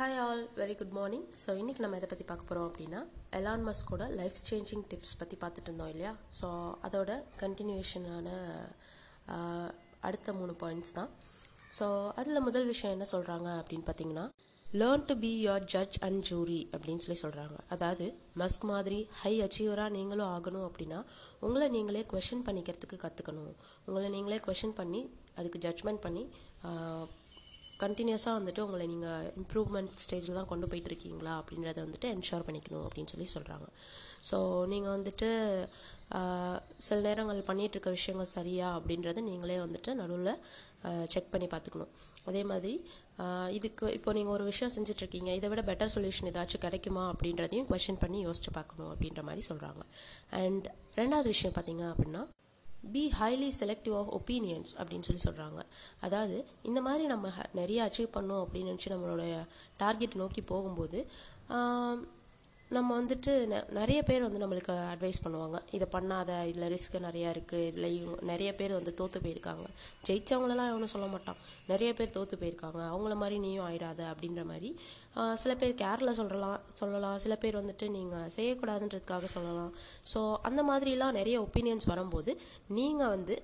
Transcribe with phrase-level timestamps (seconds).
[0.00, 3.00] Hi all very good morning so இன்றைக்கி நம்ம எதை பற்றி பார்க்க போகிறோம் அப்படின்னா
[3.30, 6.12] எலான் மஸ்கோட லைஃப் சேஞ்சிங் டிப்ஸ் பற்றி பார்த்துட்டு இருந்தோம் இல்லையா?
[6.40, 6.46] ஸோ
[6.82, 7.10] அதோட
[7.42, 8.28] கண்டினியூஷனான
[10.00, 11.10] அடுத்த மூணு பாயிண்ட்ஸ் தான்.
[11.78, 14.24] ஸோ அதில் முதல் விஷயம் என்ன சொல்கிறாங்க அப்படின்னு பார்த்தீங்கன்னா
[14.66, 18.06] learn to be your judge and jury அப்படின்னு சொல்லி சொல்கிறாங்க அதாவது
[18.38, 21.00] மஸ்க் மாதிரி ஹை அச்சீவராக நீங்களும் ஆகணும் அப்படின்னா
[21.40, 23.54] உங்களை நீங்களே கொஷின் பண்ணிக்கிறதுக்கு கற்றுக்கணும்
[23.86, 25.02] உங்களை நீங்களே கொஷின் பண்ணி
[25.34, 26.24] அதுக்கு ஜட்ஜ்மெண்ட் பண்ணி
[27.80, 33.12] கண்டினியூஸாக வந்துட்டு உங்களை நீங்கள் இம்ப்ரூவ்மெண்ட் ஸ்டேஜில் தான் கொண்டு போயிட்டு இருக்கீங்களா அப்படின்றத வந்துட்டு என்ஷோர் பண்ணிக்கணும் அப்படின்னு
[33.12, 33.66] சொல்லி சொல்கிறாங்க
[34.30, 35.28] ஸோ நீங்கள் வந்துட்டு
[36.78, 40.32] சில நேரங்கள் பண்ணிகிட்டு இருக்க விஷயங்கள் சரியா அப்படின்றத நீங்களே வந்துட்டு நடுவில்
[41.06, 41.92] செக் பண்ணி பார்த்துக்கணும்.
[42.26, 42.74] அதே மாதிரி
[43.50, 48.26] இதுக்கு இப்போ நீங்கள் ஒரு விஷயம் செஞ்சிட்ருக்கீங்க இதை விட பெட்டர் சொல்யூஷன் ஏதாச்சும் கிடைக்குமா அப்படின்றதையும் கொஷின் பண்ணி
[48.26, 49.82] யோசிச்சு பார்க்கணும் அப்படின்ற மாதிரி சொல்கிறாங்க
[50.42, 50.66] அண்ட்
[50.96, 52.22] ரெண்டாவது விஷயம் பார்த்தீங்க அப்படின்னா
[52.92, 55.60] be highly selective of opinions அப்படின்னு சொல்லி சொல்கிறாங்க
[56.00, 59.24] அதாவது இந்த மாதிரி நம்ம நிறைய அச்சீவ் பண்ணோம் அப்படின்னு நினச்சி நம்மளோட
[59.76, 61.00] டார்கெட் நோக்கி போகும்போது
[62.76, 63.32] நம்ம வந்துட்டு
[63.78, 65.58] நிறைய பேர் வந்து நம்மளுக்கு அட்வைஸ் பண்ணுவாங்க.
[65.76, 69.66] இதை பண்ணாத இதில் ரிஸ்க் நிறையா இருக்குது இதில் நிறைய பேர் வந்து தோற்று போயிருக்காங்க.
[70.08, 71.40] ஜெயிச்சவங்களெல்லாம் எவனும் சொல்ல மாட்டான்.
[71.72, 72.80] நிறைய பேர் தோற்று போயிருக்காங்க.
[72.92, 74.70] அவங்கள மாதிரி நீயும் ஆயிடாத அப்படின்ற மாதிரி
[75.42, 77.16] சில பேர் கேரில் சொல்லலாம் சொல்லலாம்.
[77.24, 79.72] சில பேர் வந்துட்டு நீங்கள் செய்யக்கூடாதுன்றதுக்காக சொல்லலாம்.
[80.12, 82.32] ஸோ அந்த மாதிரிலாம் நிறைய ஒப்பீனியன்ஸ் வரும்போது
[82.78, 83.36] நீங்கள் வந்து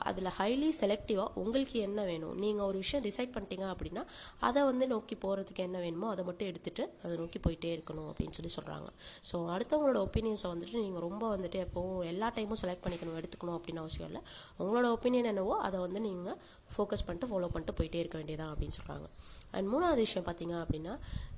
[0.00, 2.34] அதில் ஹைலி செலக்டிவாக உங்களுக்கு என்ன வேணும்?
[2.34, 4.02] நீங்கள் ஒரு விஷயம் டிசைட் பண்ணிட்டீங்க அப்படின்னா
[4.40, 8.52] அதை வந்து நோக்கி போகிறதுக்கு என்ன வேணுமோ அதை மட்டும் எடுத்துகிட்டு அதை நோக்கி போயிட்டே இருக்கணும் அப்படின்னு சொல்லி
[8.56, 8.88] சொல்கிறாங்க
[9.32, 14.08] ஸோ அடுத்தவங்களோட ஒப்பீனியன்ஸை வந்துட்டு நீங்கள் ரொம்ப வந்துட்டு எப்போவும் எல்லா டைமும் செலக்ட் பண்ணிக்கணும் எடுத்துக்கணும் அப்படின்னு அவசியம்
[14.08, 14.22] இல்லை.
[14.58, 16.38] உங்களோட ஒப்பீனியன் என்னவோ அதை வந்து நீங்கள்
[16.76, 19.06] ஃபோக்கஸ் பண்ணிட்டு ஃபாலோ பண்ணிட்டு போயிட்டே இருக்க வேண்டியதான் அப்படின்னு சொல்கிறாங்க
[19.50, 20.94] அண்ட் மூணாவது விஷயம் பார்த்தீங்க அப்படின்னா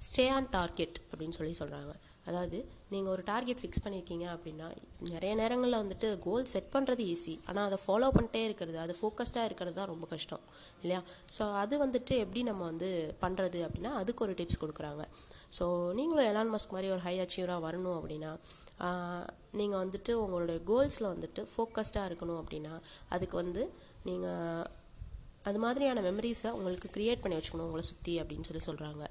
[0.08, 1.92] ஸ்டே ஆன் டார்கெட் அப்படின்னு சொல்லி சொல்கிறாங்க
[2.26, 2.58] அதாவது
[2.90, 4.66] நீங்கள் ஒரு டார்கெட் ஃபிக்ஸ் பண்ணியிருக்கீங்க அப்படின்னா
[5.10, 9.76] நிறைய நேரங்களில் வந்துட்டு கோல் செட் பண்ணுறது ஈஸி ஆனால் அதை ஃபாலோ பண்ணிட்டே இருக்கிறது அது ஃபோக்கஸ்டாக இருக்கிறது
[9.78, 10.42] தான் ரொம்ப கஷ்டம்
[10.82, 11.00] இல்லையா?
[11.36, 12.88] ஸோ அது வந்துட்டு எப்படி நம்ம வந்து
[13.22, 15.02] பண்ணுறது அப்படின்னா அதுக்கு ஒரு டிப்ஸ் கொடுக்குறாங்க.
[15.58, 15.64] ஸோ
[15.98, 18.30] நீங்களும் எலான் மஸ்க் மாதிரி ஒரு ஹை அச்சீவராக வரணும் அப்படின்னா
[19.60, 22.74] நீங்கள் வந்துட்டு உங்களுடைய கோல்ஸில் வந்துட்டு ஃபோக்கஸ்டாக இருக்கணும் அப்படின்னா
[23.08, 23.64] அதுக்கு வந்து
[24.04, 24.68] நீங்கள்
[25.50, 29.04] அது மாதிரியான மெமரிஸை உங்களுக்கு க்ரியேட் பண்ணி வச்சுக்கணும் உங்களை சுற்றி அப்படின்னு சொல்லி சொல்கிறாங்க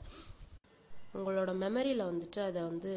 [1.17, 2.91] உங்களோட மெமரியில் வந்துட்டு அதை வந்து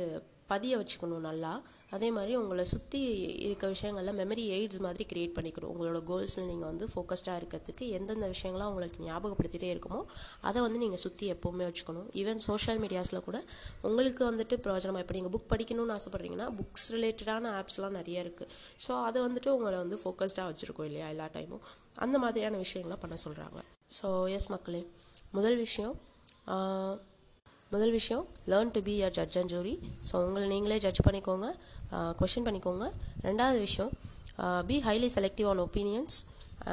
[0.52, 1.50] பதிய வச்சுக்கணும் நல்லா.
[1.94, 3.00] அதே மாதிரி உங்களை சுற்றி
[3.44, 5.70] இருக்க விஷயங்களில் மெமரி எய்ட்ஸ் மாதிரி க்ரியேட் பண்ணிக்கணும்.
[5.74, 10.00] உங்களோட கோல்ஸில் நீங்கள் வந்து ஃபோக்கஸ்டாக இருக்கிறதுக்கு எந்தெந்த விஷயங்களாம் உங்களுக்கு ஞாபகப்படுத்திகிட்டே இருக்குமோ
[10.48, 12.08] அதை வந்து நீங்கள் சுற்றி எப்போவுமே வச்சுக்கணும்.
[12.22, 13.40] ஈவன் சோஷியல் மீடியாஸில் கூட
[13.88, 18.50] உங்களுக்கு வந்துட்டு பிரயோஜனமாக இப்போ நீங்கள் புக் படிக்கணும்னு ஆசைப்பட்றீங்கன்னா புக்ஸ் ரிலேட்டடான ஆப்ஸ்லாம் நிறைய இருக்குது
[18.86, 21.64] ஸோ அதை வந்துட்டு உங்களை வந்து ஃபோக்கஸ்டாக வச்சுருக்கோம் இல்லையா எல்லா டைமும்
[22.06, 23.60] அந்த மாதிரியான விஷயங்களை பண்ண சொல்கிறாங்க
[24.00, 24.84] ஸோ எஸ் மக்களே
[25.32, 25.96] முதல் விஷயம்
[27.72, 29.72] முதல் விஷயம் learn to be your judge and jury
[30.08, 31.48] so உங்களை நீங்களே ஜட்ஜ் பண்ணிக்கோங்க
[32.20, 32.86] கொஷின் பண்ணிக்கோங்க.
[33.28, 33.90] ரெண்டாவது விஷயம்
[34.68, 36.16] be highly selective on opinions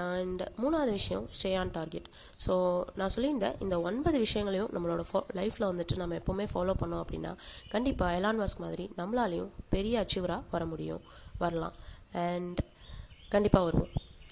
[0.01, 2.07] and மூணாவது விஷயம் ஸ்டே ஆன் டார்கெட்
[2.45, 2.53] ஸோ
[2.99, 7.31] நான் சொல்லியிருந்தேன் இந்த ஒன்பது விஷயங்களையும் நம்மளோட ஃபோ லைஃப்பில் வந்துட்டு நம்ம எப்போவுமே ஃபாலோ பண்ணோம் அப்படின்னா
[7.73, 11.01] கண்டிப்பாக எலான் வாஸ்க் மாதிரி நம்மளாலையும் பெரிய அச்சீவராக வர முடியும்
[11.43, 11.75] வரலாம்.
[12.25, 12.59] அண்ட்
[13.33, 13.91] கண்டிப்பாக வருவோம்.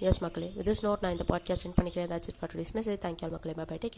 [0.09, 0.47] எஸ் மக்களே.
[0.57, 2.09] வித் திஸ் நோட் நான் இந்த பாட்காஸ்ட் சென்ட் பண்ணிக்கிறேன்.
[2.11, 3.53] That's it for today's message thank you மக்களே.
[3.59, 3.97] Bye bye take care